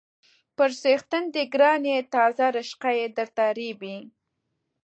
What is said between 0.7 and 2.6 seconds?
څښتن دې ګران يې، تازه